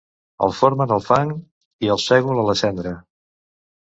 [0.45, 1.33] El forment al fang
[1.87, 2.95] i el sègol a la cendra.